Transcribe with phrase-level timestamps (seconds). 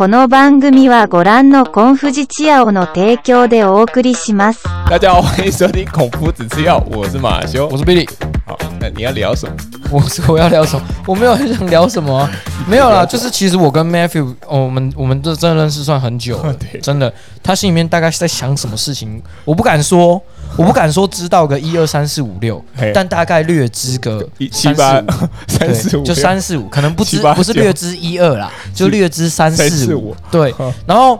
[0.00, 4.64] この番組はご覧のコンフジチアオの提供でお送りします。
[4.88, 8.08] 大家好，欢迎收听孔夫子吃药，我是马修，我是 Billy。
[8.46, 9.54] 好，那你要聊什么？
[9.90, 10.86] 我 说我要聊什么？
[11.06, 12.30] 我没有很想聊什么啊、
[12.68, 17.12] 没有啦，就是其实我跟 Matthew，、哦、我们我们这真的认识算很久了 对，真的。
[17.42, 20.20] 他心里面大概是在想什么事情，我不敢说，
[20.56, 25.02] 我不敢说知道个一二三四五六嘿，但大概略知个一七八。
[25.48, 30.16] 三四五，就三四五，可能不知七八不是略知一二啦，就略知三三四四五五。
[30.30, 31.18] 对嗯，然后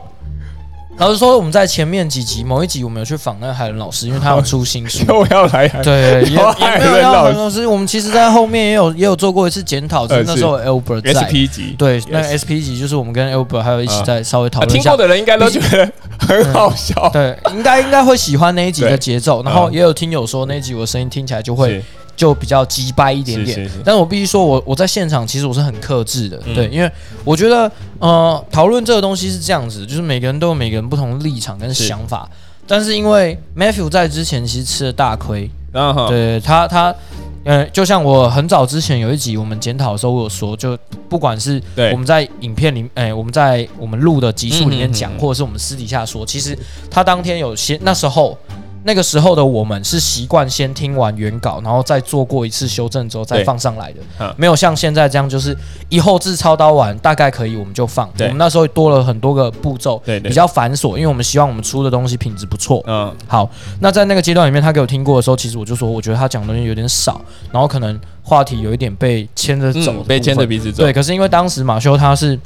[1.01, 5.03] 老实说，我们在前面几集某一集我们有去访那个海伦老师，因为他要出新书。
[5.09, 11.25] 又要来，对，也有也没有海伦老师要海伦老师，我们其实在后面也有也有做过一次检讨，只呃是那时候 Albert 在。
[11.25, 14.91] SP 级，对，那 SP 级就是我们跟 Albert 还有一起在稍微讨啊论一下。
[14.91, 15.01] 听过。
[15.01, 19.73] 的人应该都觉得很好笑，对，应该应该会喜欢那一集的节奏，然后嗯。
[19.73, 21.85] 也有听友说那一集我声音听起来就会是
[22.21, 23.57] 就比较鸡掰一点点。
[23.57, 23.83] 是是是。
[23.83, 26.55] 但是我必须说我我在现场其实我是很克制的，嗯。
[26.55, 26.93] 对，因为
[27.25, 32.29] 我觉得呃讨论这个东西是这样子，就是每个人都有每个人不同的立场跟想法，
[32.67, 36.95] 但是因为 Matthew 在之前其实吃了大亏，然后对他他。
[37.43, 40.77] 呃，就像我很早之前有一集我们检讨的时候，我有说，就
[41.09, 41.59] 不管是
[41.91, 45.19] 我们在影片里，哎、我们在我们录的集数里面讲，嗯嗯嗯。
[45.19, 46.57] 或者是我们私底下说，其实
[46.91, 48.37] 他当天有些那时候
[48.85, 55.57] 那个时候的我们是习惯先听完原稿，然后再做过一次修正之后再放上来的嗯，没有像现在这样，就是
[55.89, 58.09] 一后置操刀完大概可以我们就放。
[58.19, 62.83] 我们那时候多了很多个步骤，比较繁琐，因为我们希望我们出的东西品质不错。
[62.87, 67.21] 嗯，好，那在那个阶段里面，他给我听过的时候，其实我就说，我觉得他讲的东西有点少，
[67.51, 70.47] 然后可能话题有一点被牵着走、嗯被牵着。
[70.51, 72.37] 鼻子走，对，可是因为当时马修他是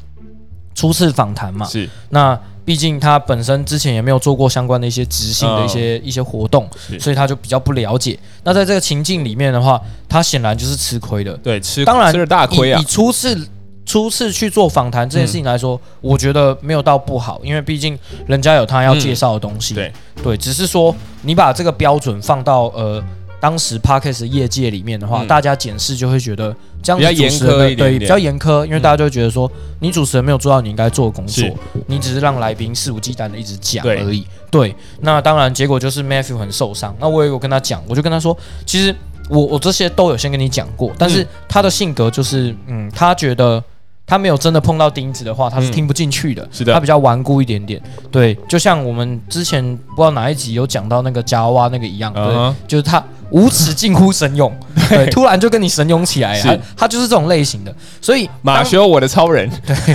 [0.75, 1.89] 初次访谈嘛，是。
[2.11, 6.66] 那毕竟他本身之前也没有做过相关的一些执行的一些、一些活动，
[6.98, 8.19] 所以他就比较不了解。
[8.42, 11.36] 那在这个情境里面的话，他显然就是吃亏的。
[11.39, 12.78] 对，吃当然吃了大亏啊。
[12.78, 13.48] 以以，初次
[13.84, 19.75] 初次去做访谈这件事情来说，我觉得没有到不好，因为毕竟人家有他要介绍的东西。
[19.75, 19.92] 嗯对。
[20.22, 23.04] 对，只是说你把这个标准放到呃
[23.44, 29.50] 当时 Parkes 的业界里面的话，嗯大家检视就会觉得这样主持人对比较严苛，因为大家就会觉得说、
[29.81, 31.44] 你主持人没有做到你应该做的工作，
[31.87, 34.27] 你只是让来宾肆无忌惮的一直讲而已。
[34.50, 36.97] 对，那当然结果就是 Matthew 很受伤。
[36.99, 38.34] 那我也有跟他讲，我就跟他说，
[38.65, 38.97] 其实
[39.28, 43.62] 我我这些都有先跟你讲过，但是嗯他的性格就是，嗯，他觉得
[44.06, 46.49] 他没有真的碰到钉子的话，他是嗯听不进去的。
[46.50, 47.78] 是的他比较顽固一点点。
[48.11, 49.62] 对，就像我们之前
[49.94, 54.56] 不知道哪一集有讲到那个夹娃娃那个一样，对，就是他无耻近乎神勇，
[54.89, 56.47] 对，突然就跟你神勇起来，是。
[56.47, 57.75] 他他就是这种类型的。
[58.00, 59.75] 所以当马修我的超人，对。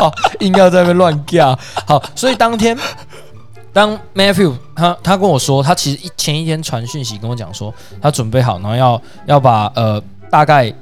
[0.00, 1.58] 哦，硬要在那边乱叫。
[1.86, 2.78] 好，所以当天，
[3.72, 10.00] 当 Matthew 他他跟我说，他其实一前一天传讯息跟我讲说，他准备好，然后要要把呃
[10.30, 10.72] 大概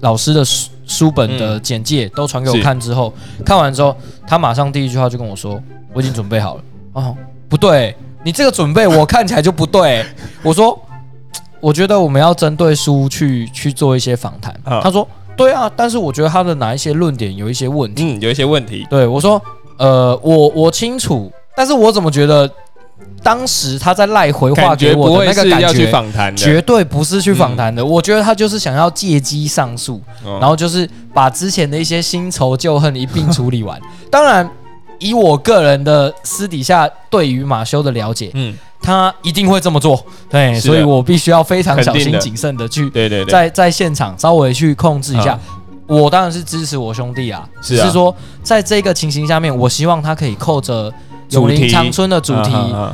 [0.00, 3.12] 老师的书书本的简介都传给我看之后，
[3.44, 3.96] 看完之后，
[4.28, 5.60] 他马上第一句话就跟我说，
[5.92, 6.62] 我已经准备好了。
[6.92, 7.16] 哦，
[7.48, 10.04] 不对，你这个准备我看起来就不对。
[10.42, 10.78] 我说，
[11.60, 14.52] 我觉得我们要针对书去去做一些访谈。
[14.64, 18.02] 啊他说，对啊，但是我觉得他的哪一些论点有一些问题。
[18.04, 19.40] 嗯，有一些问题，对我说，
[19.76, 22.50] 呃，我我清楚，但是我怎么觉得
[23.22, 27.84] 当时他在赖回话给我的那个感觉是要去，访谈的，绝对不是去访谈的。
[27.84, 33.80] 我觉得他就是想要借机上诉，嗯然后就是把之前的一些新仇旧恨一并处理完。
[34.10, 34.48] 当然，
[34.98, 40.04] 以我个人的私底下对于马修的了解，嗯，他一定会这么做。
[40.28, 45.38] 对，所以我必须要非常小心谨慎的去对对对，在在现场稍微去控制一下。
[45.86, 47.80] 我当然是支持我兄弟啊，是啊。
[47.80, 50.90] 只是说在这个情形下面，我希望他可以扣着
[51.34, 52.52] 永林长春的主题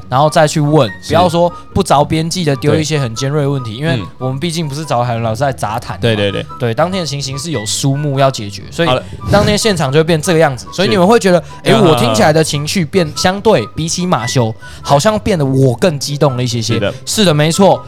[0.09, 5.99] 然后再去问，不要说不着边际的丢一些很尖锐的问题，因为嗯我们毕竟不是找海伦老师来杂谈。
[6.01, 8.89] 对对对，对，当天的情形是有书目要解决，所以
[9.31, 16.75] 当天现场就会变这个样子，所以你们会觉得，诶，嗯我听起来的情绪变相对比起马修，好像变得我更激动了一些些。
[16.75, 17.85] 是的是的，没错。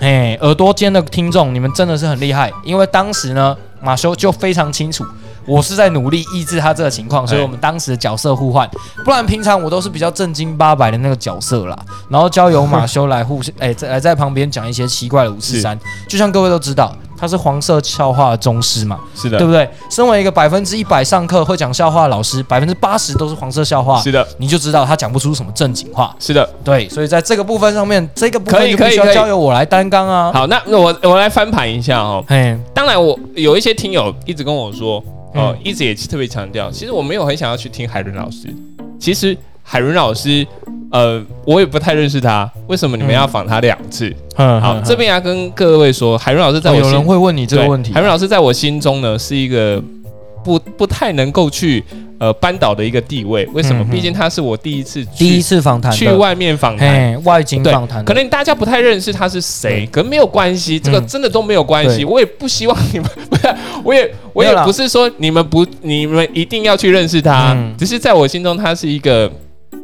[0.00, 5.04] 哎，耳朵尖的听众，你们真的是很厉害，因为当时呢，马修就非常清楚。
[5.46, 8.68] 我是在努力抑制他这个情况，所以我们当时的角色互换，
[9.04, 19.68] 不然平常我都是比较正经八百的那个角色啦，然后交由马修来互 哎在来在旁边讲一些奇怪的五四三，就像各位都知道，他是黄色笑话的宗师嘛，是的，对不对？
[19.90, 26.14] 身为一个百分之一百上课会讲笑话的老师，百分之八十都是黄色笑话，是的，你就知道他讲不出什么正经话。
[26.18, 26.48] 是的。
[26.62, 30.32] 对，所以在这个部分上面，这个部可分就必须要以可以可以交由我来担纲啊。
[30.32, 32.24] 好，那那我我来翻盘一下哦。
[32.26, 35.02] 嘿，当然，我有一些听友一直跟我说，
[35.34, 38.48] 哦、嗯一直也特别强调，其实我没有很想要去听海伦老师。
[38.98, 40.46] 其实海伦老师，
[40.90, 44.14] 呃，我也不太认识他，为什么你们嗯要访他两次？
[44.36, 49.82] 嗯好，这边要跟各位说，海伦老师在我有人会问你这个问题海，伦老师在我心中呢是一个
[50.42, 51.82] 不不太能够去
[52.18, 53.46] 呃扳倒的一个地位。
[53.52, 53.84] 为什么？
[53.90, 56.88] 毕竟他是我第一次第一次访谈去外面访谈。
[56.88, 61.98] 嘿外景访谈，可能大家不太认识他是谁，可没有关系，这个嗯真的都没有关系。
[61.98, 69.30] 对我也不希望你们， 不是，我也我也不是说你们不，你们一定要去认识他，嗯只是在我心中他是一个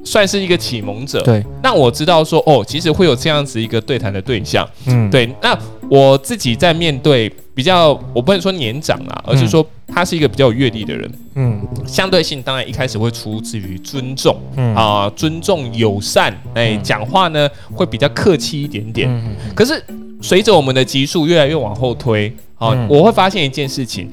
[0.04, 4.68] 算是一个启蒙者，对，让我知道说哦，其实会有这样子一个对谈的对象。
[4.86, 5.56] 嗯，对，那
[5.90, 7.30] 我自己在面对
[7.60, 11.60] 比较，我不能说年长啦，而是说他是一个比较有阅历的人，嗯。
[11.86, 14.74] 相对性当然一开始会出自于尊重嗯。
[14.74, 16.82] 啊、尊重友善，哎，嗯。
[16.82, 19.10] 讲话呢会比较客气一点点。
[19.54, 19.84] 可是
[20.22, 22.88] 随着我们的级数越来越往后推，啊、嗯。
[22.88, 24.10] 我会发现一件事情。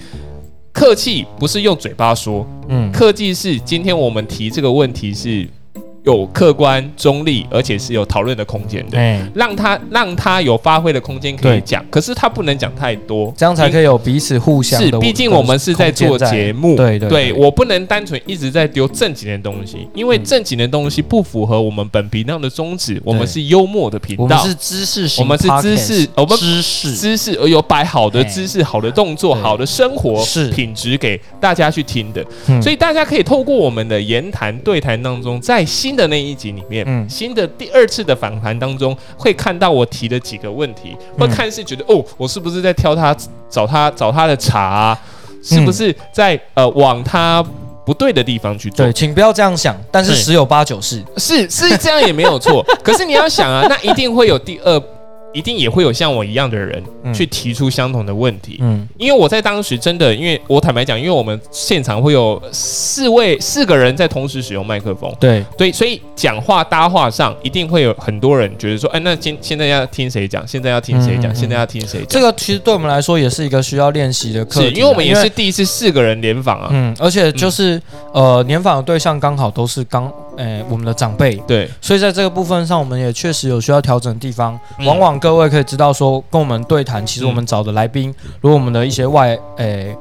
[0.74, 2.92] 客气不是用嘴巴说，嗯。
[2.92, 5.48] 客气是今天我们提这个问题是
[6.08, 8.98] 有客观中立，而且是有讨论的空间的。
[8.98, 11.62] 哎，让他让他有发挥的空间可以对。
[11.62, 26.94] 讲，可是他不能讲太多，这样才可以有彼此互相是，的毕竟我们是在做节目，对对对我不能单纯一直在丢正经的东西，因为嗯正经的东西不符合我们本频道的宗旨，我们是幽默的频道，我们是知识型我们是知识我们知识。
[26.96, 29.44] 知识，而有摆好的嘿知识、好的动作、对。
[29.44, 30.48] 好的生活是。
[30.52, 32.62] 品质给大家去听的，嗯。
[32.62, 37.10] 所以大家可以透过我们的言谈对谈当中，在新的那一集里面，嗯。
[37.10, 41.20] 新的第二次的访谈当中，会看到我提的几个问题，嗯。
[41.20, 43.14] 会看是觉得哦，我是不是在挑他
[43.50, 45.02] 找他找他的茬、啊，
[45.44, 47.44] 是不是在呃往他
[47.86, 48.86] 不对的地方去做？
[48.86, 48.94] 对，？
[48.94, 54.80] 请不要这样想，但是十有八九是，是是这样也没有错，可是你要想啊，那一定会有第二，
[55.38, 57.14] 一定也会有像我一样的人嗯。
[57.14, 58.58] 去提出相同的问题。
[58.62, 58.88] 嗯。
[58.98, 77.82] 因为我在当时真的，因为我坦白讲，因为我们现场会有四位四个人在同时使用麦克风，对，对，所以讲话搭话上一定会有很多人觉得说，哎，那今现在要听谁讲，现在要听谁讲，现在要听谁讲，这个其实对我们来说也是一个需要练习的课因为我们也是第一次四个人联访啊，嗯，而且就是、
[78.14, 84.58] 呃，联访的对象刚好都是刚，诶、我们的长辈，对，所以在这个部分上，我们也确实有需要调整的地方。
[84.80, 84.86] 嗯。
[84.86, 89.94] 往往各位可以知道说，跟我们对谈，其实我们找的来宾，如果我们的一些外，诶、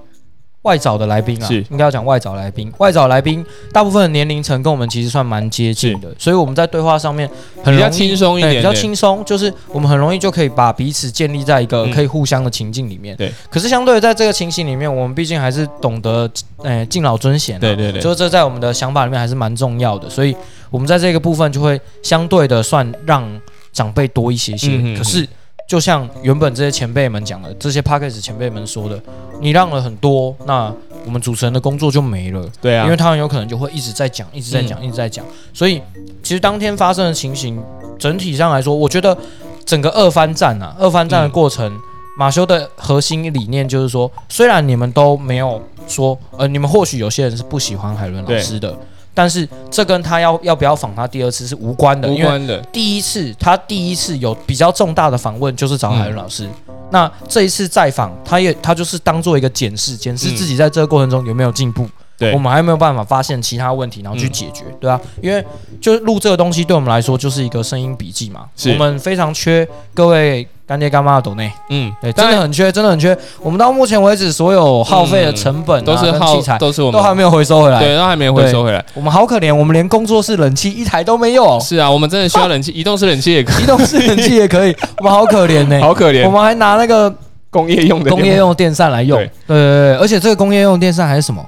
[0.62, 2.72] 外找的来宾啊，是应该要讲外找来宾。
[2.78, 7.28] 外找来宾大部分的年龄层跟我们其实算蛮接近的，所以我们在对话上面
[7.64, 13.16] 很容易比较轻松一点比较轻松，就是我们很容易就可以把彼此建立在一个嗯可以互相的情境里面。
[13.16, 16.30] 对，可是相对的在这个情形里面，我们毕竟还是懂得，
[16.62, 17.58] 诶、敬老尊贤、啊。
[17.58, 20.36] 对对对，就是这在我们的想法里面还是蛮重要的，所以
[20.70, 23.28] 我们在这个部分就会相对的算让
[23.76, 24.96] 长辈多一些些。
[24.96, 25.28] 可是
[25.68, 28.98] 就像原本这些前辈们讲的，这些 p a c k a g e 前辈们说的，
[29.40, 30.72] 你让了很多，那
[31.04, 35.24] 我们主持人的工作就没了，对啊，因为他很有可能就会一直在讲，一直在讲，一直在讲。
[35.52, 35.82] 所以
[36.22, 37.62] 其实当天发生的情形，
[37.98, 39.16] 整体上来说，我觉得
[39.64, 41.78] 整个二番战啊，二番战的过程。
[42.18, 48.74] 马修的核心理念就是说，虽然你们都没有说，呃，你们或许有些人是不喜欢海伦老师的，
[49.16, 56.46] 但是这跟他要要不要访他第二次是无关的，无关的，第一次他第一次有比较重大的访问就是找海伦老师，
[56.90, 60.36] 那这一次再访，他也他就是当做一个检视，检视嗯。
[60.36, 61.88] 自己在这个过程中有没有进步。
[62.18, 62.32] 对。
[62.32, 65.44] 我们还没有办法发现其他问题，然后去解决，对啊，因为
[65.80, 73.16] 就是录这个东西对我们来说就是一个声音笔记嘛，我们非常缺各位干爹干妈的抖内，嗯，对，真的很缺，真的很缺。
[73.40, 78.84] 我们到目前为止所有耗费的成本、啊都是耗器材都是我们都还没有回收回来，对，都还没有回收回来。
[78.94, 86.26] 我们好可怜，我们连工作室冷气一台都没有，是啊，我们真的需要冷气， 移动式冷气也可以，移动式冷气也可以，我们好可怜呢、 好可怜。
[86.26, 87.14] 我，们还拿那个
[87.50, 89.26] 工业用的工业用电扇来用，对。
[89.46, 91.44] 对对对，而且这个工业用电扇还是什么？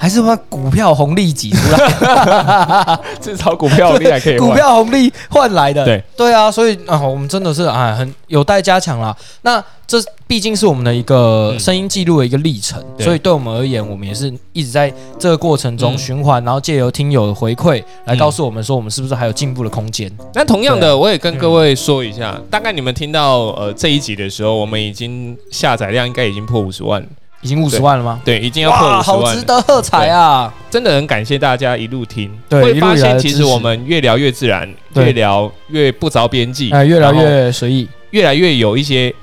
[0.00, 4.52] 还是把股票红利挤出来， 至少股票红利还可以股。
[4.52, 5.84] 票红利换来的。
[5.84, 9.14] 对对啊，所以啊，我们真的是啊，很有待加强啦。
[9.42, 20.08] 那这毕竟是我们的一个嗯声音记录的一个历程，对所以对我们而言，我们也是一直在这个过程中嗯循环，然后借由听友的回馈来告诉我们说，我们是不是还有进步的空间。
[20.34, 27.08] 那同样的，我也跟各位说一下，大概你们听到呃这一集的时候，我们已经下载量应该已经破五十万了，
[27.40, 28.20] 已经五十万了吗？
[28.24, 29.42] 对，已经要破十好值。
[29.42, 30.52] 得喝彩啊！
[30.70, 37.88] 真的很感谢大家一路听，对会发现其实我们越聊越自然，越聊越不着边际，哎，越来越随意。
[38.10, 39.14] 越来越有一些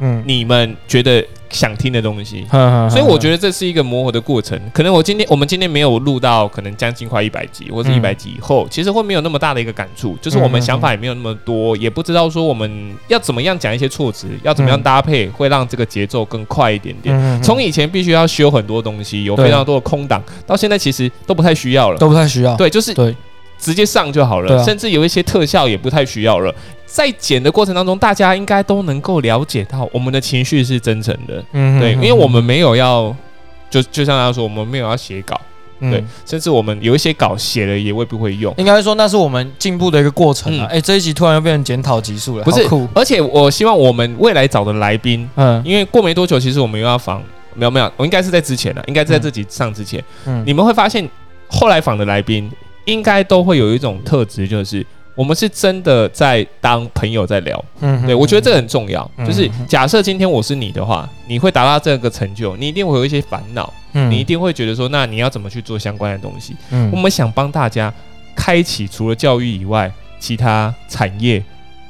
[0.00, 2.44] 嗯，你们觉得想听的东西。
[2.50, 4.60] 所所以我觉得这是一个磨合的过程。
[4.72, 17.14] 可能我今天我们今天没有录到，可能将近快一百集或者一嗯百集以后，其实会没有那么大的一个感触，就是我们想法也没有那么多，也不知道说我们要怎么样讲一些措辞，要怎么样嗯搭配，会让这个节奏更快一点点。
[17.16, 21.98] 嗯从以前必须要修很多东西，有非常多的空档，到现在其实都不太需要了。
[21.98, 22.56] 都不太需要。
[22.56, 23.14] 对，就是对
[23.62, 24.64] 直接上就好了，啊。
[24.64, 26.52] 甚至有一些特效也不太需要了。
[26.84, 33.14] 在剪的过程当中，大家应该都能够了解到我们的情绪是真诚的，嗯对，因为我们没有要
[33.70, 35.40] 就就像他说，我们没有要写稿，
[35.80, 35.92] 对。
[36.00, 38.52] 嗯，，甚至我们有一些稿写了也未必会用。
[38.58, 40.66] 应该说那是我们进步的一个过程啊。
[40.70, 40.76] 嗯。
[40.76, 45.62] 哎，这一集突然又变成检讨集数了，不是，而且我希望我们未来找的来宾，嗯。
[45.64, 47.22] 因为过没多久，其实我们又要访，
[47.54, 50.44] 没有没有，我应该是在之前了，应该是在这集上之前，嗯。
[50.46, 51.08] 你们会发现
[51.48, 52.50] 后来访的来宾
[52.84, 54.84] 应该都会有一种特质，就是
[55.14, 57.64] 我们是真的在当朋友在聊。
[57.80, 66.56] 嗯对我觉得这个很重要，嗯就是假设今天我是你的话，你会达到这个成就，你一定会有一些烦恼，嗯你一定会觉得说，那你要怎么去做相关的东西？
[66.70, 67.92] 嗯我们想帮大家
[68.34, 71.42] 开启除了教育以外其他产业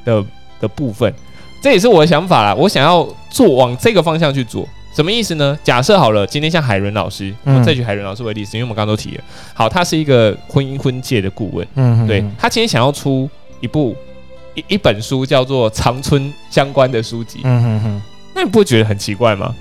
[0.03, 0.23] 的
[0.59, 1.13] 的部分，
[1.61, 2.53] 这也是我的想法啦。
[2.53, 5.57] 我想要做往这个方向去做，什么意思呢？
[5.63, 9.23] 假设好了，今天像海伦老师，我嗯们再举海伦老师为例子，因为我们刚刚都提了，
[9.53, 13.95] 好，他是一个婚姻婚介的顾问，嗯对他今天想要出一部
[14.53, 18.01] 一一本书，叫做长春相关的书籍，嗯嗯嗯
[18.35, 19.55] 那你不会觉得很奇怪吗？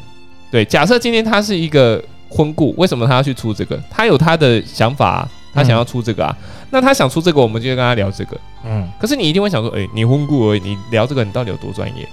[0.50, 3.80] 对，假设今天他是一个婚顾，为什么他要去出这个？
[3.90, 6.36] 他有他的想法、啊，他想要出这个啊。
[6.70, 8.38] 那他想出这个，我们就跟他聊这个。
[8.64, 12.06] 嗯可是你一定会想说，哎、你婚顾而已，你聊这个，你到底有多专业？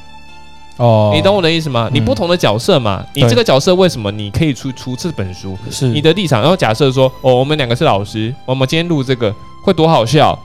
[0.79, 1.89] 哦，你懂我的意思吗？
[1.91, 5.57] 你嗯不同的角色嘛，你这个角色为什么你可以出出这本书？
[5.69, 9.33] 是你的立场，然后假设说，哦，我们两个是老师，我们今天录这个
[9.63, 10.38] 会多好笑？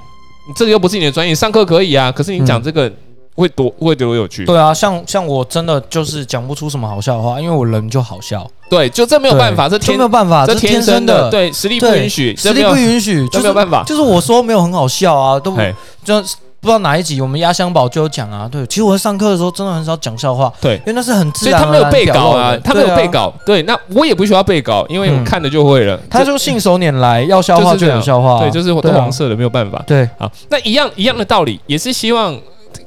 [0.46, 2.92] 你这个又不是你的专业，上课可以啊，可是你讲这个
[3.36, 4.44] 会多会多有趣？
[4.44, 13.82] 对啊，像像我真的就是讲不出什么好笑的话，因为我人就好笑，对，就这没有办法，这天没有办法，这天生的，的，对，实力不允许，实力不允许，就是没有办法。
[13.84, 15.72] 就是我说没有很好笑啊，都不哎，
[16.04, 16.22] 就
[16.64, 18.48] 不知道哪一集我们压箱宝就有讲啊。
[18.50, 23.32] 对，其实我在上课的时候真的很少讲笑话，对因为那是很自所以然而然他没有背稿表露的，啊他没有背稿。
[23.44, 25.94] 对，那我也不需要背稿，因为我嗯看了就会了。
[26.10, 29.84] 这他就信手拈来，要笑话就有笑话啊，对，就是我黄色的，没有办法。
[29.86, 32.34] 对，好，那一样一样的道理，也是希望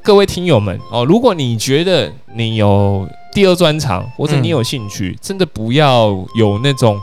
[0.02, 6.98] 各位听友们哦，如果你觉得你有第二专长，或者你嗯有兴趣，真的不要有那种。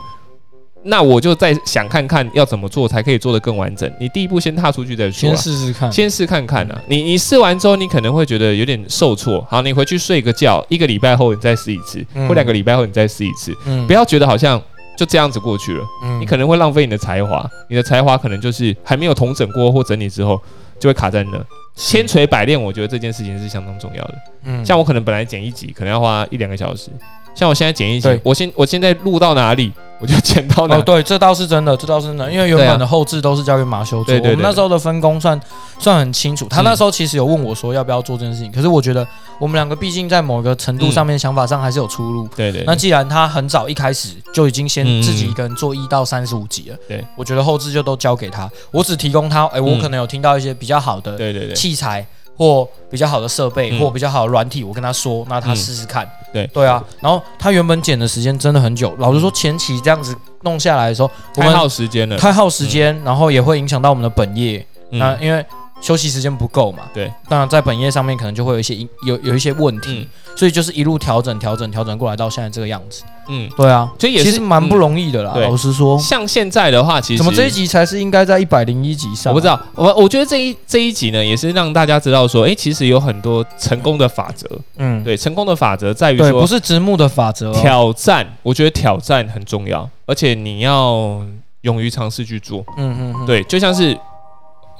[0.87, 3.91] 那我就再想看看要怎么做才可以做得更完整。
[3.99, 6.81] 你第一步先踏出去再说先啊，试试看，先试看看啊。
[6.87, 9.45] 你你试完之后，你可能会觉得有点受挫。
[9.49, 14.61] 好，你回去睡个觉，一个礼拜后你再试一次，嗯或两个礼拜后你再试一次，嗯不要觉得好像
[14.95, 15.83] 就这样子过去了。
[16.03, 20.39] 嗯你可能会浪费你的才华，你的才华可能就是还没有统整过或整理之后，
[20.79, 21.43] 就会卡在那。
[21.77, 24.15] 千锤百炼，我觉得这件事情是相当重要的。
[24.45, 26.89] 嗯像我可能本来剪一集，可能要花一两个小时，
[27.33, 30.81] 像我现在剪一集，我现我现在录到哪里，我就剪到哪哦，。
[30.81, 35.39] 对，这倒是真的，这倒是真的，因为原本的后置都是交给马修做，对对对我们那时候的分工算
[35.79, 36.47] 算很清楚。
[36.49, 39.07] 他嗯那时候其实有问我说要不要做这件事情，可是我觉得
[39.39, 42.27] 我们两个毕竟在某个程度上面想法上还是有出入。
[42.35, 52.05] 对对，那既然他很早一开始就已经先嗯自己一个人做一到三十五集了，对，我觉得后置就都交给他，我只提供他，哎，我嗯可能有听到一些比较好的对对对，器材
[52.37, 56.07] 或比较好的设备、嗯或比较好的软体，我跟他说，那他嗯试试看。
[56.33, 62.17] 对对啊，然后他原本剪的时间真的很久，老实说前期这样子弄下来的时候，我太们耗时间了。
[62.17, 64.65] 太耗时间，然后也会影响到我们的本业。
[64.89, 65.45] 那嗯因为
[65.81, 73.03] 休息时间不够嘛，对，当然在本业上面可能就会有一些因有有一些问题，嗯所以就是一路调整调整调整过来到现在这个样子。
[73.29, 75.31] 嗯，对啊，所以也是其实蛮不容易的啦。
[75.33, 79.33] 嗯老实说，像现在的话，其实怎么这一集才是应该在一百零一集上啊？
[79.33, 84.45] 我不知道，我我觉得这一这一集呢，也是让大家知道说，哎，其实有很多成功的法则。
[84.75, 87.53] 嗯，对，成功的法则在于对，说不是直木的法则哦。
[87.61, 91.25] 挑战，我觉得挑战很重要，而且你要
[91.61, 92.65] 勇于尝试去做。
[92.77, 93.97] 嗯嗯嗯，对，就像是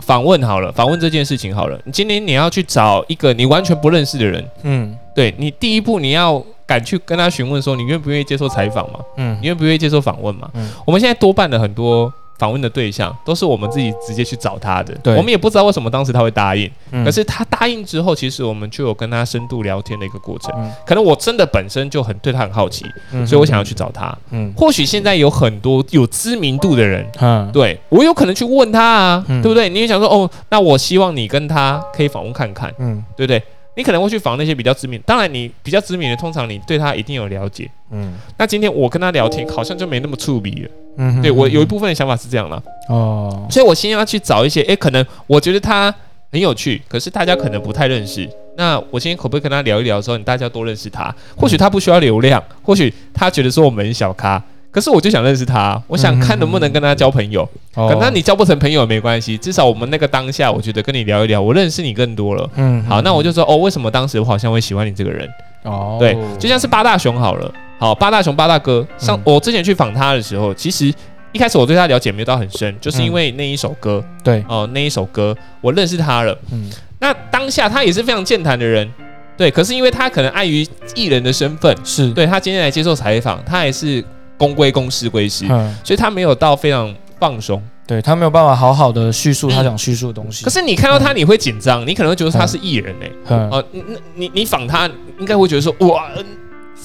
[0.01, 8.99] 访问好了，访问这件事情好了，今天你要去找一个你完全不认识的人，嗯对你第一步你要敢去跟他询问说，你愿不愿意接受采访嘛？
[9.17, 10.49] 嗯你愿不愿意接受访问嘛？
[10.53, 12.13] 嗯我们现在多半的很多。
[12.37, 15.15] 访问的对象都是我们自己直接去找他的，对。
[15.15, 17.03] 我们也不知道为什么当时他会答应，嗯。
[17.05, 20.53] 可是他答应之后，其实我们就有跟他深度聊天的一个过程。
[20.57, 20.71] 嗯。
[20.85, 24.15] 可能我真的本身就很对他很好奇，嗯所以我想要去找他。
[24.31, 24.53] 嗯。
[24.55, 27.49] 或许现在有很多有知名度的人，嗯。
[27.51, 29.41] 对我有可能去问他啊，嗯。
[29.41, 29.69] 对不对？
[29.69, 33.03] 你也想说，哦，那我希望你跟他可以访问看看，嗯。
[33.15, 33.41] 对不对？
[33.75, 37.69] 你可能会去访那些比较知名，当然你比较知名的，通常你对他一定有了解。
[37.91, 40.69] 嗯那今天我跟他聊天，好像就没那么触鼻了。
[40.97, 45.93] 嗯对我有一部分的想法是这样啦，哦，所以我先要去找一些，诶，可能我觉得他
[46.31, 48.27] 很有趣，可是大家可能不太认识。
[48.57, 51.13] 那我今天可不可以跟他聊一聊的时候，你大家多认识他？
[51.35, 54.41] 或许他不需要流量，或许他觉得说我们很小咖，
[54.71, 57.41] 可是我就想认识他，我想看能不能跟他交朋友。
[57.43, 62.49] 哦可能你交不成朋友也没关系，至少我们那个当下，我觉得跟你聊一聊，我认识你更多了。
[62.55, 65.29] 嗯好，那我就说哦，为什么当时我好像会喜欢你这个人？
[65.63, 69.21] 哦，对，就像是八大雄好了，好，八大雄八大哥，上嗯。
[69.25, 70.93] 我之前去访他的时候，其实
[71.31, 76.37] 一开始我对他了解没有到很深，就是因嗯为那一首歌对，哦，那一首歌我认识他了。
[76.51, 76.69] 嗯。
[76.99, 78.89] 那当下他也是非常健谈的人，
[79.35, 80.65] 对，可是因为他可能碍于
[80.95, 84.03] 艺人的身份，是，对他今天来接受采访，他还是
[84.37, 87.61] 公归公，私归私，嗯，所以他没有到非常放松。
[87.87, 90.43] 对他没有办法好好的叙述他想叙述的东西。
[90.43, 96.25] 可是你看到他，你会紧张，你可能会觉得他是艺人哎、欸，哦，你你你你访他，应该会觉得说，哇，嗯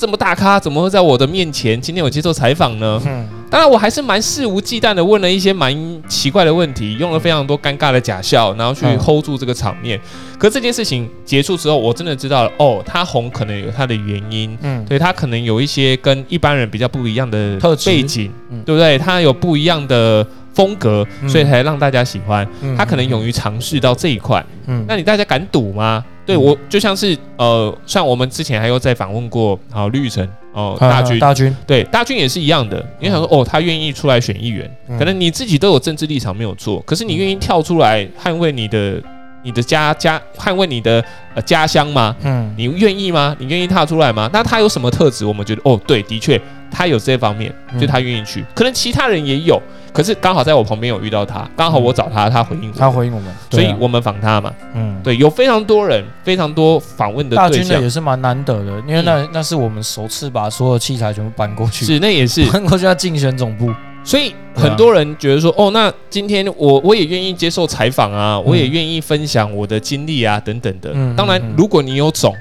[0.00, 2.98] 这么大咖，怎么会在我的面前今天有接受采访呢？
[3.04, 5.74] 嗯当然，我还是蛮肆无忌惮的问了一些蛮
[6.08, 10.00] 奇怪的问题，用了非常多尴尬的假笑，然后去嗯 hold 住这个场面。
[10.38, 18.96] 可这件事情结束之后，我真的知道了，哦，他红可能有他的原因，嗯，对他可能有一些跟一般人比较不一样的背景，嗯对不对？
[18.96, 22.46] 他有不一样的风格，嗯所以才让大家喜欢。
[22.62, 26.04] 嗯他可能勇于尝试到这一块，嗯，那你大家敢赌吗？
[26.26, 32.84] 对嗯我就像是呃，像我们之前还有在访问过好绿城哦嗯大军，大军，对大军也是一样的。
[33.00, 39.02] 你想说哦，他愿意出来选议员，嗯可能你自己都有政治立场没有做，可是你愿意跳出来捍卫你的
[39.42, 41.02] 你的家家捍卫你的
[41.34, 42.14] 呃家乡吗？
[42.22, 43.34] 嗯你愿意吗？
[43.38, 44.28] 你愿意踏出来吗？
[44.32, 45.24] 那他有什么特质？
[45.24, 46.40] 我们觉得哦，对，的确
[46.70, 48.44] 他有这方面，嗯就他愿意去。
[48.54, 49.60] 可能其他人也有，
[49.92, 53.36] 可是刚好在我旁边有遇到他，刚好我找他，他回应我，他回应我们，啊。
[53.50, 54.52] 所以我们访他嘛。
[54.74, 63.72] 嗯，对，有非常多人，非常多访问的大对象，军的也是蛮难得的，因为那那是我们首次把所有器材全部搬过去，是那也是，搬过去要竞选总部，
[64.04, 70.90] 所以很多人觉得说，哦，那今天我我也愿意接受采访啊，我也愿意分享我的经历啊，等等的。
[70.94, 72.34] 嗯当然如果你有种。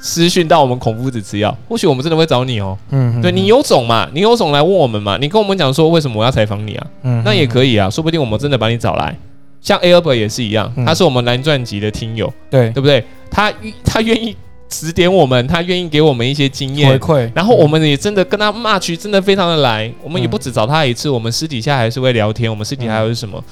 [0.00, 2.78] 私讯到我们孔夫子吃药，或许我们真的会找你哦。
[2.90, 6.86] 嗯，对你有种嘛，你有种来问我们嘛，你跟我们讲说为什么我要采访你啊？
[7.02, 9.16] 嗯，那也可以，啊，说不定我们真的把你找来。
[9.60, 13.04] 像 Albert 也是一样，嗯他是我们蓝钻级的听友，对，对不对？
[13.28, 13.52] 他
[13.84, 14.36] 他愿意
[14.68, 23.42] 指点我们，他愿意给我们一些经验回，馈，然后我们也真的跟他 match 真的非常的来，我们也嗯不止找他一次，我们私底下还是会聊天，我们私底下还有什么？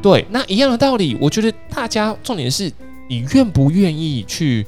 [0.00, 2.70] 对，那一样的道理，我觉得大家重点是
[3.08, 4.64] 你愿不愿意去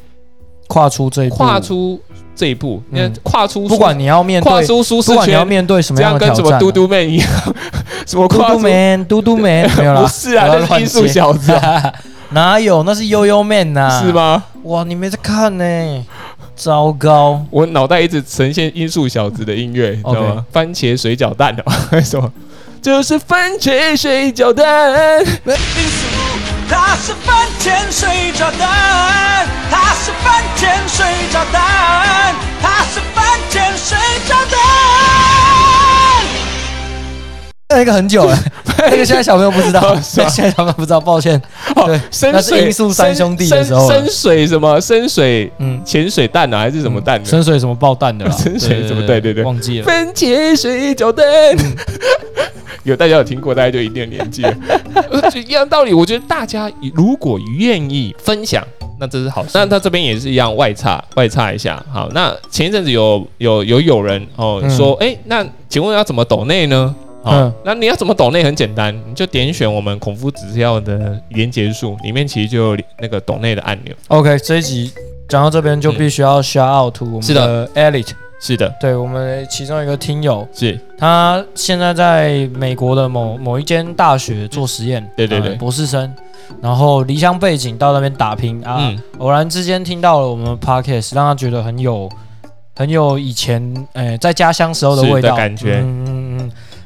[0.69, 2.01] 跨出这一步，跨出
[2.37, 7.29] 这一步，嗯那跨出不管你要面对，跨出舒适不管你要，面对什么这样样的挑战啊，跟什么嘟嘟妹一样，
[8.07, 11.93] 什么嘟嘟 man，嘟嘟 man 没有啦，不是啊，那是艺术接小子啊，
[12.31, 12.83] 哪有？
[12.85, 14.13] 那是悠悠 man 呐，是？
[14.13, 14.45] 吗？
[14.63, 16.05] 哇，你没在看呢，
[16.55, 20.45] 糟糕，我脑袋一直呈现音速小子的音乐，你知道吗？
[20.53, 21.57] 番茄水饺蛋
[22.05, 22.31] 什么？
[22.81, 25.25] 就是番茄水饺蛋。
[26.69, 33.97] 他是翻天水炸弹他是翻天水炸弹他是翻天水
[34.29, 35.58] 炸弹
[37.71, 38.35] 那个很久了，
[38.79, 41.41] 那个现在小朋友不知道， 现在小朋友不知道，抱歉。
[41.87, 44.81] 对，深那是水音速三兄弟的时候了深深水什么？
[44.81, 47.29] 深水嗯，潜水蛋啊，还是什么蛋的？
[47.29, 48.29] 深水什么爆蛋的？
[48.33, 49.85] 深水什么对对对忘记了。
[49.85, 51.27] 番茄水饺蛋。
[51.59, 51.77] 嗯
[52.85, 54.43] 有大家有听过，大家就一定有年纪
[55.47, 58.65] 一样道理，我觉得大家如果愿意分享，
[58.99, 59.51] 那这是好事。
[59.53, 61.85] 那他这边也是一样，外插外插一下。
[61.93, 66.95] 好，那前一阵子有有有有人哦嗯说，哎，那请问要怎么抖内呢？
[67.23, 73.95] 好嗯，那你要怎么懂内很简单，你就点选我们孔夫子要的连结数，里面其实就有那个懂内的按钮。
[74.09, 74.93] OK，这一集
[75.29, 77.69] 讲到这边就必须要 shout out to 我们是的。
[77.75, 80.79] Elite，是的，对我们其中一个听友，是。
[80.97, 85.51] 他现在在美国的某某一间大学做实验，对对对。
[85.51, 86.11] 呃博士生，
[86.63, 88.99] 然后离乡背景到那边打拼啊，嗯。
[89.19, 92.09] 偶然之间听到了我们的 podcast，让他觉得很有
[92.77, 95.31] 很有以前诶、在家乡时候的味道。
[95.31, 95.81] 的感觉。
[95.85, 96.18] 嗯，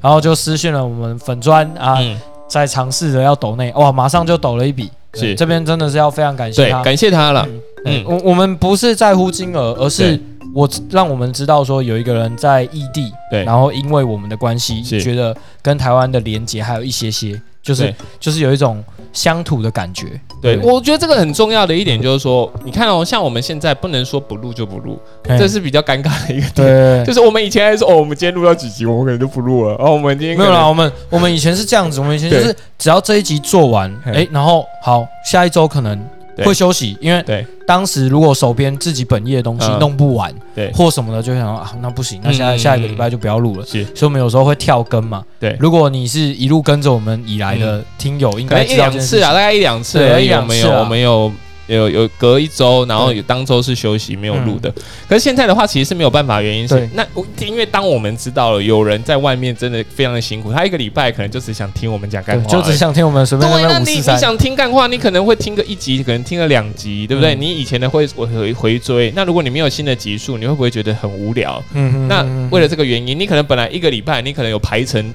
[0.03, 5.21] 然后就私信了我们粉砖啊，嗯，在尝试着要抖内，哇，马上就抖了一笔，是。
[5.21, 7.47] 对这边真的是要非常感谢，他，感谢他了。
[7.49, 7.61] 嗯。
[7.87, 8.05] 嗯。
[8.05, 10.21] 我我们不是在乎金额，而是
[10.53, 13.45] 我让我们知道说有一个人在异地，对。
[13.45, 15.01] 然后因为我们的关系，是。
[15.01, 17.95] 觉得跟台湾的连接还有一些些，就是对。
[18.19, 20.20] 就是有一种乡土的感觉。
[20.40, 24.98] 对，我觉得这个很重要的一点就是说，你看哦，像我们现在不能说不录就不录，
[25.38, 26.55] 这是比较尴尬的一个点。
[26.55, 29.75] 对就是我们以前还说哦，我们今天录到几集，我们可能就不录了。
[29.83, 36.07] 哦，我们今天没有啦，我们我们以前是这样子，我们以前就是只要这一集做完，嘿哎，然后好，下一周可能对
[36.38, 37.47] 会休息，因为对。
[37.66, 39.79] 当时如果手边自己本业的东西嗯。
[39.79, 40.71] 弄不完，对。
[40.73, 42.59] 或什么的，就想说啊，那不行，那下嗯。
[42.59, 43.64] 下一个礼拜就不要录了。
[43.66, 43.85] 是。
[43.95, 45.23] 所以我们有时候会跳更嘛。
[45.38, 45.57] 对。
[45.61, 49.18] 如果你是一路跟着我们以来的听友，应可能一该知道这件事情。
[49.18, 50.23] 两次啊，大概一两次对而已。
[50.23, 51.33] 我一两次我们有
[51.77, 54.71] 有有隔一周，然后有当周是休息没有录的。
[55.09, 62.77] 可是现在的话，其实是没有办法，原因是那我因为当我们知道了有人在外面真的非常的辛苦，他一个礼拜可能就只想听我们讲干对，话，就只。
[62.83, 63.79] 想听我们随便那对，那。
[63.79, 67.33] 你你想听干话，你可能会听个一集，可能听个两集，对不对？
[67.35, 71.63] 嗯你以前的会回回追，那如果你没有新的集数，你会不会觉得很无聊？
[71.75, 75.13] 嗯那为了了这个原因，你可能本来一个礼拜，你可能有排程，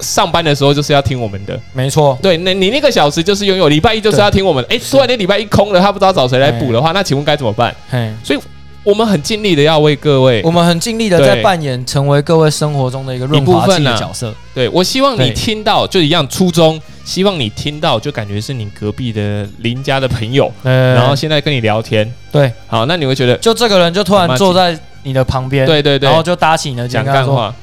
[0.00, 4.64] 上班的时候就是要听我们的，没错，对，那你那个小时就是拥有，礼拜一就是要听我们。
[4.68, 7.74] 哎，突然间礼拜一空了，他不知道找谁来补的话，那请问该怎么办？
[7.90, 8.12] 嘿，
[8.84, 10.42] 我们很尽力的要为各位。
[10.44, 14.34] 我，们很尽力的在扮演成为各位生活中的一个润滑剂的角色。
[14.52, 27.54] 对我希望你听到就一样初衷，希望你听到就感觉是你隔壁的邻家的朋友，呃然后现在跟你聊天，对，好，那你会觉得就这个人就突然坐在你的旁边，对对对，然后就搭起你的讲干话，：“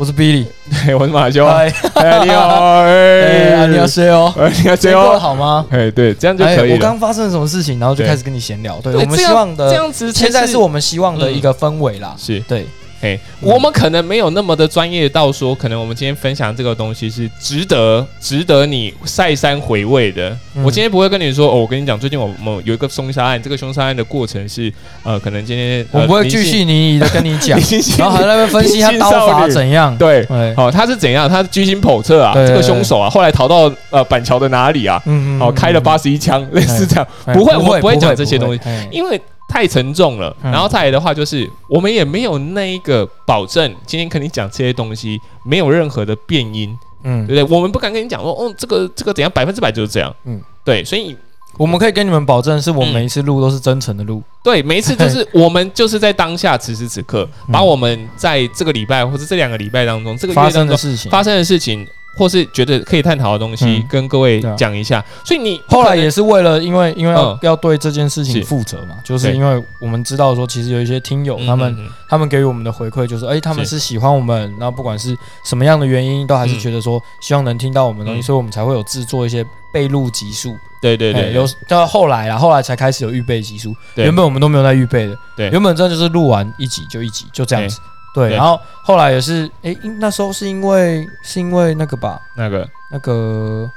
[0.00, 0.46] 我是 Billy，
[0.86, 4.32] 对， 我是马修，嗨，哎，你好，哎，哎，你好， C 哦？
[4.38, 5.18] 哎，你好，最过得谁哦？
[5.18, 5.66] 好吗？
[5.68, 6.74] 哎，对，这样就哎可以了。
[6.76, 8.80] 我刚发生了什么事情，然后就对开始跟你闲聊。
[8.80, 12.14] 对我们希望的，这样子才现在是我们希望的一个氛围啦。
[12.16, 12.66] 是，对，
[13.00, 20.36] 嘿，我们可能没有那么的专业到说，可能我们今天分享这个东西是值得值得你再三回味的。
[20.54, 24.70] 嗯我今天不会跟你说，哦，我跟你讲，最近我们有一个凶杀案，这个凶杀案的过程是，
[25.02, 27.58] 呃，可能今天我们不会巨细靡遗的跟你讲
[27.96, 29.96] 然后还在那边分析他刀法怎样。
[29.96, 30.26] 对。
[30.54, 31.26] 好，哦，他是怎样？
[31.26, 32.34] 他是居心叵测啊！
[32.34, 35.00] 对这个凶手啊，后来逃到呃板桥的哪里啊？
[35.06, 37.06] 嗯哦，开了八十一枪，类似这样。
[37.24, 38.70] 哎不会我们不会讲这些东西西。
[38.90, 39.18] 因为
[39.50, 40.34] 太沉重了。
[40.44, 47.56] 嗯然后再来的话，就是我们也没有那一个保证，今天跟你讲这些东西没有任何的变音，嗯对不对？
[47.56, 50.14] 我们不敢跟你讲说，哦，这个这个怎样，百分之百就是这样。
[50.24, 51.16] 嗯嗯，对，所以
[51.58, 54.22] 我们可以跟你们保证，是我嗯每一次录都是真诚的录。
[54.42, 61.10] 对每一次就是我们就是在当下此时此刻，嗯把我们在这个礼拜或者这两个礼拜当中，这个发月当中生的事情。
[61.10, 61.86] 发生的事情。
[62.14, 65.02] 或是觉得可以探讨的东西嗯，跟各位讲一下。
[65.24, 67.38] 所以你后来也是为了，因为因为要嗯。
[67.42, 73.70] 要对这件事情负责嘛，就是因为我们知道说，其实有一些听友嗯他们他们给予我们的回馈就是，哎，他们是。
[73.70, 76.58] 是喜欢我们，然后不管是什么样的原因，都还是嗯。
[76.58, 78.22] 觉得说希望能听到我们的东西，嗯。
[78.24, 80.56] 所以我们才会有制作一些备录集数。
[80.82, 84.06] 对对对，哎有到后来啊，后来才开始有预备集数，对。
[84.06, 85.48] 原本我们都没有在预备的，对。
[85.50, 87.78] 原本真的就是录完一集就一集，就这样子。
[88.14, 92.68] 对，然后后来也是，哎，因那时候是因为是因为那个吧，那个。
[92.92, 93.70] 那个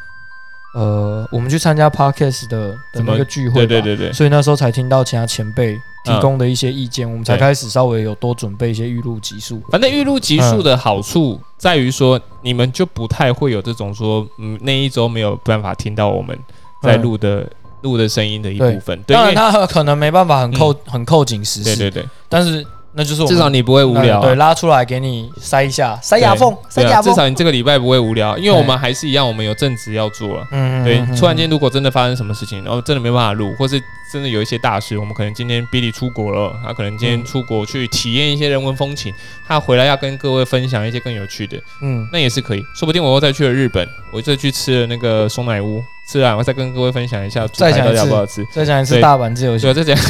[0.73, 3.11] 呃，我们去参加 podcast 的的怎么？
[3.11, 9.61] 那个聚会，对对对对，所以那时候才听到其他前辈提供的一些意见，我们才开始稍微有多准备一些预录集数。
[9.69, 16.35] 反正预录集数的好处在于说，你们就不太会有这种说，嗯，那一周没有办法听到我们
[16.81, 17.47] 在录的
[17.81, 18.99] 录的声音的一部分。
[19.03, 22.65] 对，当然，他可能没办法很扣很扣紧时事，对对对，但是
[22.95, 24.21] 那就是我们至少你不会无聊啊。
[24.21, 27.15] 对，拉出来给你塞一下，塞牙缝，塞对啊至缝。
[27.15, 30.47] 少你这个礼拜不会无聊，因为我们还是一样，我们有正职要做了。
[30.51, 39.13] 嗯对，突然间如果真的发生什么事情，然后真的没办法录，或是真的有一些大事，我们可能今天 Billy 出国了，他可能今天嗯出国去体验一些人文风情，
[39.47, 42.63] 他回来要跟各位分享一些更有趣的，嗯，那也是可以。
[42.75, 48.45] 说不定我又再去了日本，我这去吃了那个松奶屋，吃完我再跟各位分享一下猪排到底再讲一次好不好吃。
[48.51, 50.03] 再讲一次对大阪自由行对，，再讲，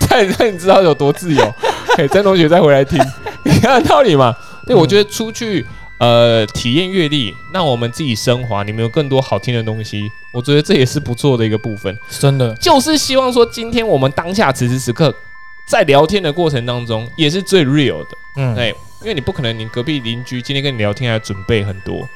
[0.00, 1.54] 再让你知道有多自由。
[1.94, 2.98] 可以，曾同学再回来听，
[3.44, 4.34] 一样的道理嘛。
[4.66, 5.66] 对，嗯我觉得出去
[5.98, 11.94] 呃体验阅历，让我们自己升华，你们有更多好听的东西，我觉得这也是不错的一个部分。
[12.08, 15.14] 真的，就是希望说，今天我们当下此时此刻
[15.66, 18.08] 在聊天的过程当中，也是最 real 的。
[18.36, 18.70] 嗯，对，
[19.02, 22.08] 因为你不可能，你隔壁邻居今天跟你聊天还准备很多。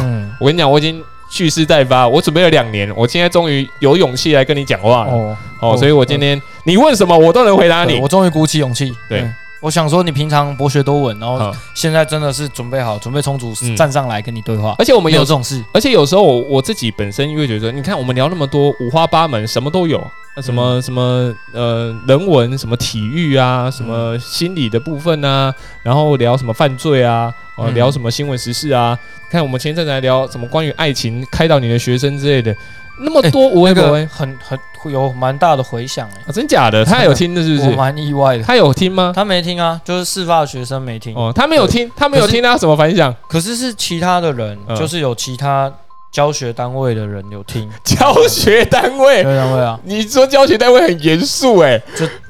[0.00, 5.36] 嗯，我跟你讲，我已经蓄势待发，我准备了两年，我现在终于有勇气来跟你讲话了。
[5.60, 7.98] 哦，所以我今天你问什么，我都能回答你。
[8.00, 8.92] 我终于鼓起勇气。
[9.08, 13.76] 对嗯，我想说，你平常博学多闻，然后现在真的是准备好、准备充足嗯。
[13.76, 14.74] 站上来跟你对话。
[14.76, 27.74] 而且我们有有这，种事，而且有时候我我自己本身因为觉得，你看我们聊那么多五花八门，什么都有，那什么、什么呃人文，什么体育啊，什么心理的部分啊，然后聊什么犯罪啊，呃、嗯。
[27.74, 28.98] 聊什么新闻时事啊。
[29.30, 32.54] 看我们前一阵子还聊什么关于爱情开导你的学生之类的，
[33.00, 36.84] 那么多无微那个不微很很会有蛮大的回响哎，啊，真假的？
[36.86, 37.76] 他有听的是不我是？
[37.76, 38.44] 蛮意外的。
[38.44, 39.12] 他有听吗？
[39.14, 41.14] 他没听啊，就是事发的学生没听。
[41.14, 43.14] 哦，他没有听，他没有听，他什么反响？
[43.28, 45.72] 可是是其他的人，嗯就是有其他
[46.10, 47.70] 教学单位的人有听。
[47.84, 51.80] 教学单位教，学单位啊，你说教学单位很严肃哎，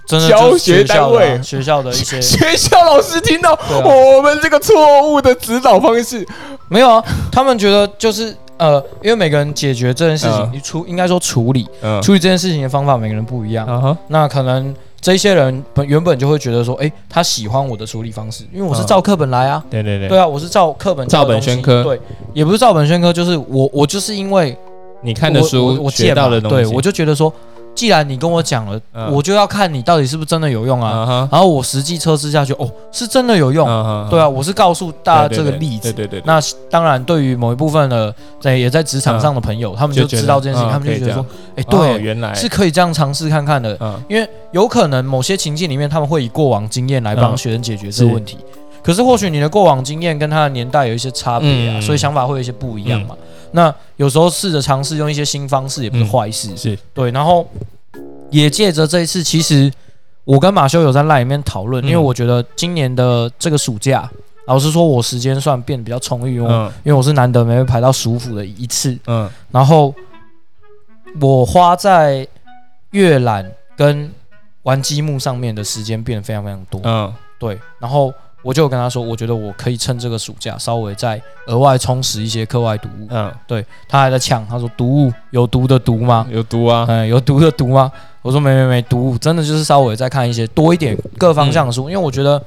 [0.07, 6.27] 真的教就是学单位学校的一些 学校老师听到我们这个错误的指导方式，
[6.69, 10.51] 没有啊，他们觉得就是呃，因为每个人解决这件事情，嗯。
[10.53, 12.01] 你处应该说处理嗯。
[12.03, 13.97] 处理这件事情的方法，每个人不一样。
[14.09, 19.65] 那可能这些人本原本就会觉得说，哎，他喜欢我的处理方式，因为我是嗯照课本来啊。
[19.69, 21.83] 对对对，对啊，我是照课本照本宣科。
[21.83, 22.01] 对，
[22.33, 24.57] 也不是照本宣科，就是我我就是因为
[25.01, 27.33] 你看的书我学到的东西，对我就觉得说，
[27.75, 31.29] 既然你跟我讲了，嗯我就要看你到底是不是真的有用啊。
[31.31, 33.67] 然后我实际测试下去，哦，是真的有用。
[33.69, 35.93] 啊对啊，，我是告诉大家这个例子。
[35.93, 36.39] 对对对，那
[36.71, 43.77] 当然，对于某一部分的在也在职场上的朋友，他们就知道这件事情，嗯他们就觉得说，哎，哦对，原来是可以这样尝试看看的。
[43.81, 48.39] 嗯因为有可能某些情境里面，他们会以过往经验来帮嗯学生解决这个问题。
[48.83, 51.83] 可是或许你的过往经验跟他的年代有一些差别啊，嗯。
[51.83, 53.17] 所以想法会有一些不一样嘛。
[53.53, 56.77] 那有时候试着尝试用一些新方式也不是嗯坏事，是。
[56.93, 57.11] 对。
[57.11, 57.49] 然后
[58.31, 59.71] 也借着这一次，其实
[60.25, 61.87] 我跟马修有在赖里面讨论，嗯。
[61.87, 64.11] 因为我觉得今年的这个暑假，
[64.47, 66.73] 老实说，我时间算变得比较充裕，因为我、嗯。
[66.85, 69.31] 因为我是难得没被排到舒服的一次，嗯。
[69.51, 69.95] 然后
[71.21, 72.27] 我花在
[72.91, 74.11] 阅览跟
[74.63, 76.81] 玩积木上面的时间变得非常非常多。
[76.85, 77.15] 嗯。
[77.39, 83.07] 对，然后我就跟他说，我觉得我可以趁这个暑假稍微再额外充实一些课外读物。
[83.09, 86.27] 嗯，对他还在呛，他说读物有毒的毒吗？
[86.31, 87.91] 有毒啊，嗯，有毒的毒吗？
[88.21, 92.43] 我说没没没，读物真的就是稍微再看一些多一点各方向的书，因为我觉得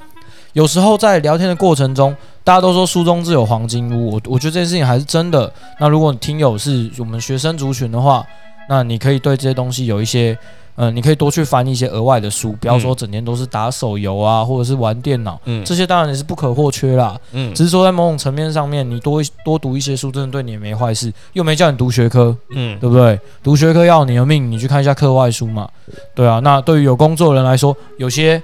[0.53, 5.51] 有时候在聊天的过程中，大家都说书中自有黄金屋，我我觉得这件事情还是真的。
[5.79, 8.25] 那如果你听友是我们学生族群的话，
[8.67, 10.38] 那你可以对这些东西有一些。
[10.76, 17.20] 嗯，你可以多去翻一些额外的书，不要说整天都是打手游啊，或者是玩电脑，嗯这些当然也是不可或缺啦。
[17.32, 23.20] 嗯只是说在某种层面上面，你多多读一些书，真的对你也没坏事，又没叫你读学科，嗯对不对？
[23.42, 25.70] 读学科要你的命，你去看一下课外书嘛。
[26.14, 28.42] 对啊，那对于有工作的人来说，有些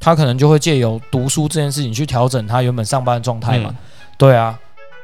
[0.00, 3.74] 他可能就会借由读书这件事情去调整他原本上班的状态嘛。
[4.16, 4.58] 对啊，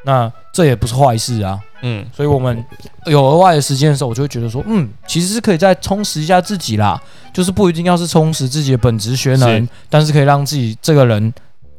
[0.05, 1.59] 那这也不是坏事啊。
[1.83, 2.05] 嗯。
[2.15, 2.65] 所以我们
[3.07, 7.01] 有额外的时间的时候，我就会觉得说，嗯，其实是可以再充实一下自己啦，
[7.33, 11.33] 就是不一定要是充实自己的本职学能是，但是可以让自己这个人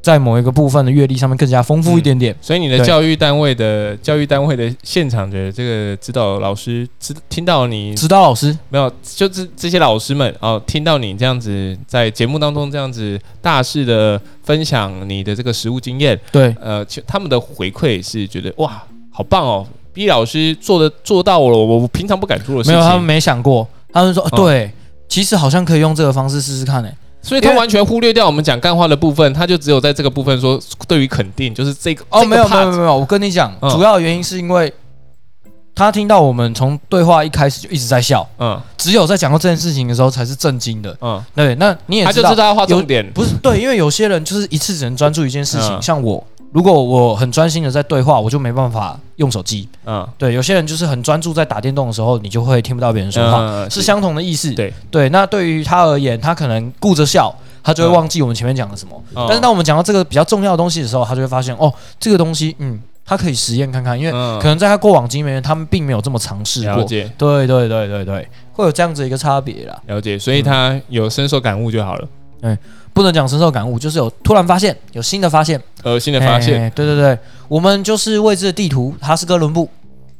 [0.06, 2.36] 在某一个部分的阅历上面更加丰富一点点。
[2.39, 24.30] 所以你的教育单位的教育单位的现场的这个指导老师知听到你指导老师，没有，就这这些老师们哦，听到你这样子在节目当中这样子大肆的分享你的这个实务经验，对，呃，其他们的回馈是觉得哇，好棒哦，B 老师做的做到了，我我平常不敢做的事情，没有，他们没想过，他们说、哦。
[24.36, 24.72] 对，
[25.10, 33.70] 其实好像可以用这个方式试试看诶、所以他完全忽略掉我们讲干话的部分，他就只有在这个部分说对于肯定，就是这个哦，没有没有没有我跟你讲，嗯。
[33.72, 34.72] 主要原因是因为
[35.74, 38.62] 他听到我们从对话一开始就一直在笑，嗯。
[38.78, 40.96] 只有在讲到这件事情的时候才是震惊的。
[41.02, 45.82] 嗯，对，那你也他就知道要画重点，不是对，因为有些人就是一次只能专注一件事情，嗯。
[45.82, 46.24] 像我，
[46.56, 49.68] 如果我很专心的在对话，我就没办法用手机。
[49.86, 54.54] 嗯对，有些人就是很专注在打电动的时候，你就会听不到别人说话，嗯是相同的意思。
[54.54, 58.96] 对对，那对于他而言，他可能顾着笑，他就会忘记我们前面讲了什么。
[59.15, 66.78] 嗯但是当我们讲到这个比较重要的东西的时候，他就会发现哦，这个东西，嗯，他可以实验看看，因为嗯可能在他过往经验里面，他们并没有这么尝试过。
[66.78, 69.78] 了解对对对对对，会有这样子一个差别啦。
[69.88, 72.08] 了解，所以他有深受感悟就好了，
[72.96, 75.62] 不能讲深受感悟，就是有突然发现，有新的发现。
[75.84, 76.62] 呃，新的发现。
[76.62, 77.18] 哎对对对，
[77.50, 79.70] 我们就是未知的地图，它是哥伦布。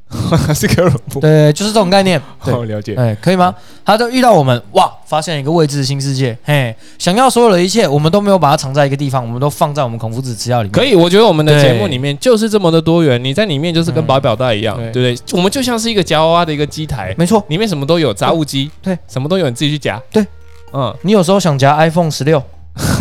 [0.54, 2.22] 是哥伦布，对，就是这种概念。
[2.44, 3.54] 对，哦，了解，哎，可以吗？
[3.84, 10.72] 他就遇到我们，哇，发现一个未知的新世界，嘿，想要所有的一切，我们都没有把它藏在一个地方，我们都放在我们孔夫子资料里面。
[10.74, 14.92] 可以，我觉得我们的节目里面就是这么的多元，你在里面就是跟嗯宝表带一样，对。
[14.92, 15.38] 对不对？
[15.38, 20.26] 我们就像是一个夹娃娃的一个机台，没错，里面什么都有，杂物机，对，什么都有，你自己去夹，对，
[20.72, 22.42] 嗯，你有时候想夹 iPhone 十六，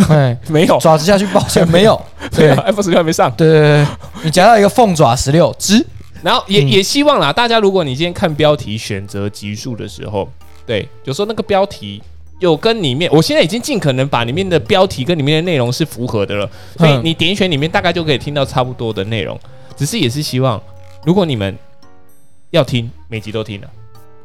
[0.08, 2.00] 哎， 没有，爪子下去， 抱歉， 没有。
[2.30, 2.48] 对。
[2.48, 3.86] 对，iPhone 十六还没上，对对对，
[4.24, 5.84] 你夹到一个凤爪十六只，
[6.22, 6.68] 然后也嗯。
[6.68, 10.28] 也希望啦，大家如果你今天看标题选择集数的时候，
[10.66, 12.02] 对，有时候那个标题。
[12.40, 17.00] 有跟里面，我现在已经尽可能把里面的标题跟里面的内容是符合的了，所以嗯。
[17.04, 19.38] 你点选里面大概就可以听到差不多的内容。
[19.76, 20.60] 只是也是希望，
[21.06, 21.56] 如果你们
[22.50, 23.70] 要听，每集都听了，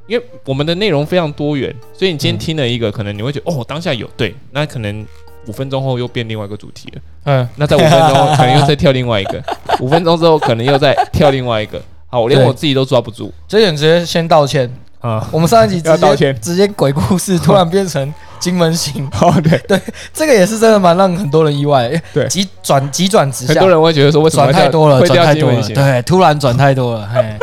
[0.07, 2.39] 因为我们的内容非常多元，所以你今天嗯。
[2.39, 5.05] 听了一个，可能你会觉得哦，当下有对，那可能
[5.47, 9.41] 五分钟后又变另外一个主题了，嗯，那在五分钟后可能又再跳另外一个，
[9.79, 13.33] 五分钟之后可能又再跳另外一个，好，我连我自己都抓不住。
[13.47, 14.69] 这点直接先道歉。
[14.99, 15.25] 啊。
[15.31, 16.37] 我们上一集直 接要道歉。
[16.41, 19.79] 直接鬼故事突然变成金门行， 哦，对，对
[20.13, 21.89] 这个也是真的蛮让很多人意外。
[22.13, 22.27] 对。
[22.27, 23.53] 急转急转直下。
[23.53, 25.75] 很多，人会觉得说为什么转要太多了，会掉转太多了，金文型？
[25.75, 27.37] 对，突然转太多了，嘿，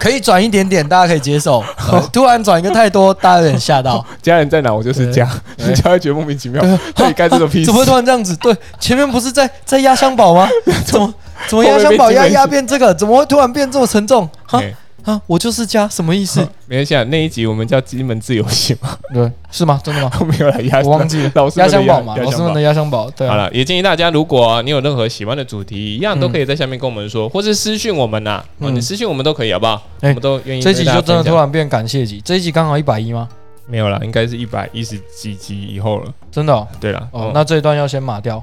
[0.00, 1.62] 可以转一点点，大家可以接受。
[1.92, 4.04] 呃 突然转一个太多，大家有点吓到。
[4.22, 6.62] 家人在哪，我就是家，对 人家会觉得莫名其妙，
[6.94, 8.34] 到底干这个屁事怎么会突然这样子？
[8.36, 10.48] 对，前面不是在在压箱宝吗？
[10.86, 11.12] 怎么
[11.46, 12.94] 怎么压箱宝压压变这个？
[12.94, 14.26] 怎么会突然变这么沉重？
[14.46, 16.40] 哈哎啊，我就是家，什么意思？
[16.66, 19.80] 没关系啊，那一集我们叫金门自由行嘛， 对，是吗？
[19.82, 20.10] 真的吗？
[20.26, 23.10] 没有了压，我忘记了老师压箱宝嘛，老师们的压箱宝。
[23.10, 29.82] 对啊，好了，也建议大家，如果你有任何喜欢的主题，一样都可以在下面跟我们说，或是私讯我们呐、你私讯我们都可以，好不好？
[30.02, 30.62] 我哎们都愿意。
[30.62, 33.28] 这一集就真的突然变感谢集，这一集刚好一百一吗？
[33.66, 36.12] 没有啦，应该是一百一十几集以后了。
[36.30, 38.42] 真的哦，对了，哦那这一段要先码掉。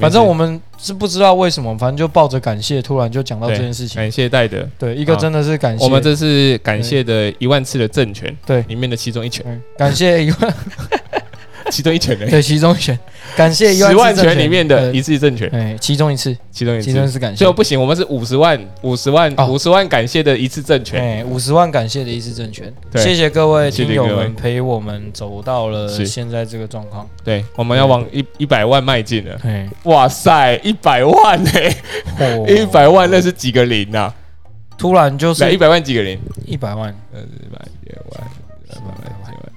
[0.00, 3.96] 反正我们是不知道为什么，反正就抱着感谢，突然就讲到这件事情。
[3.96, 5.84] 感谢戴德，对，一个真的是感谢。
[5.84, 8.62] 我们这是感谢的一万次的政权对。
[8.62, 9.44] 里面的其中一拳。
[9.46, 10.54] 嗯感谢一万，
[11.70, 12.98] 其中一拳而已，对，其中一拳，
[13.36, 17.18] 感谢一十万拳里面的一呃次正拳，哎，其中一次，其中一其中一次。
[17.18, 17.36] 感谢。
[17.36, 19.46] 最后，不行，我们是五十万，五十万，哦。
[19.46, 21.00] 五十万感谢的一次正拳。
[21.00, 23.02] 哎，五十万感谢的一次正拳，对。
[23.02, 26.06] 谢谢各位听友们陪我们走到了是。
[26.06, 29.38] 现在这个状况，对，我们要往一一百万迈进了。
[29.42, 31.50] 哎，哇塞，一百万呢、
[32.20, 34.14] 哦一百万那是几个零啊？
[34.78, 36.18] 突然就是，一百万几个零？
[36.44, 36.94] 一百万。
[37.12, 37.58] 呃，一百
[38.10, 38.28] 万，
[38.64, 39.55] 一百万，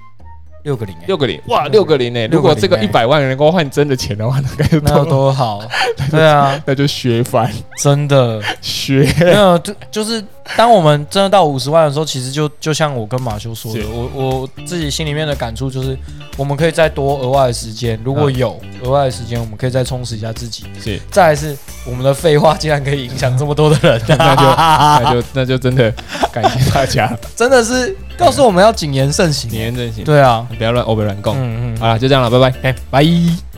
[0.62, 2.12] 六个零，哎六个零，哇，六个零。
[2.12, 5.62] 呢、如果这个一百万能够换真的钱的话，那该有那有多，多好？
[6.10, 8.42] 对啊， 那就削翻，真的。
[8.60, 9.06] 削。
[9.20, 10.22] 没有，就就是
[10.56, 15.96] 当我们真的到五十万的时候，其实就就像我跟马修说的，我我自己心里面的感触就是，
[16.36, 20.64] 我们可以再多额外的时间，如果有额外的时间，我们可以再充实一下自己。
[20.82, 25.92] 是，再来是我们的废话竟然可以影响这么多的人， 那就那就那就真的
[26.32, 29.48] 感谢大家， 真的是告诉我们要谨言慎行。
[29.50, 31.34] 谨言慎行，对啊，不要乱欧北乱讲。
[31.36, 32.58] 嗯嗯，好了，就这样了，拜拜。
[32.62, 33.49] 哎，拜。